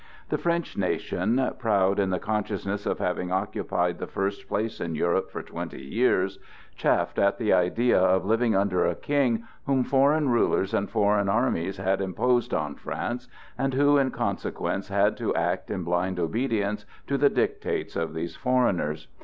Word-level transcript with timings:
The 0.29 0.39
French 0.39 0.75
nation, 0.75 1.39
proud 1.59 1.99
in 1.99 2.09
the 2.09 2.17
consciousness 2.17 2.87
of 2.87 2.97
having 2.97 3.31
occupied 3.31 3.99
the 3.99 4.07
first 4.07 4.47
place 4.47 4.79
in 4.81 4.95
Europe 4.95 5.29
for 5.29 5.43
twenty 5.43 5.83
years, 5.83 6.39
chafed 6.75 7.19
at 7.19 7.37
the 7.37 7.53
idea 7.53 7.99
of 8.01 8.25
living 8.25 8.55
under 8.55 8.83
a 8.83 8.95
king 8.95 9.43
whom 9.67 9.83
foreign 9.83 10.29
rulers 10.29 10.73
and 10.73 10.89
foreign 10.89 11.29
armies 11.29 11.77
had 11.77 12.01
imposed 12.01 12.51
on 12.51 12.73
France, 12.73 13.27
and 13.59 13.75
who, 13.75 13.99
in 13.99 14.09
consequence, 14.09 14.87
had 14.87 15.15
to 15.17 15.35
act 15.35 15.69
in 15.69 15.83
blind 15.83 16.19
obedience 16.19 16.83
to 17.05 17.15
the 17.15 17.29
dictates 17.29 17.95
of 17.95 18.15
these 18.15 18.35
foreigners. 18.35 19.07